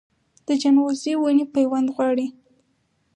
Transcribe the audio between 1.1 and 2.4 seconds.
ونې پیوند غواړي؟